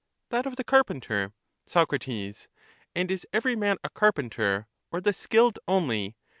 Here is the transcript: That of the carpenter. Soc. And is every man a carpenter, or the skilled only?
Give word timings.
That 0.29 0.47
of 0.47 0.55
the 0.55 0.63
carpenter. 0.63 1.31
Soc. 1.67 1.93
And 2.01 2.47
is 3.11 3.27
every 3.31 3.55
man 3.55 3.77
a 3.83 3.89
carpenter, 3.91 4.65
or 4.91 4.99
the 4.99 5.13
skilled 5.13 5.59
only? 5.67 6.15